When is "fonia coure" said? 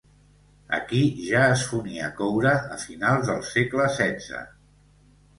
1.73-2.53